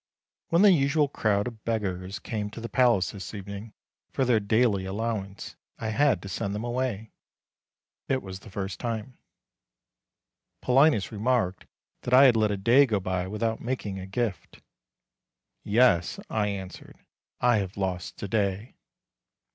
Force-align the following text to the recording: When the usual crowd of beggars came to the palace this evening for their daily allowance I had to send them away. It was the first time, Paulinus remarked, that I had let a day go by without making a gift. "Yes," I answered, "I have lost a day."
When 0.47 0.63
the 0.63 0.71
usual 0.71 1.07
crowd 1.07 1.45
of 1.47 1.63
beggars 1.63 2.17
came 2.17 2.49
to 2.49 2.59
the 2.59 2.67
palace 2.67 3.11
this 3.11 3.35
evening 3.35 3.75
for 4.09 4.25
their 4.25 4.39
daily 4.39 4.83
allowance 4.83 5.55
I 5.77 5.89
had 5.89 6.23
to 6.23 6.27
send 6.27 6.55
them 6.55 6.63
away. 6.63 7.11
It 8.07 8.23
was 8.23 8.39
the 8.39 8.49
first 8.49 8.79
time, 8.79 9.19
Paulinus 10.59 11.11
remarked, 11.11 11.67
that 12.01 12.15
I 12.15 12.23
had 12.23 12.35
let 12.35 12.49
a 12.49 12.57
day 12.57 12.87
go 12.87 12.99
by 12.99 13.27
without 13.27 13.61
making 13.61 13.99
a 13.99 14.07
gift. 14.07 14.61
"Yes," 15.63 16.19
I 16.31 16.47
answered, 16.47 16.97
"I 17.39 17.57
have 17.57 17.77
lost 17.77 18.23
a 18.23 18.27
day." 18.27 18.73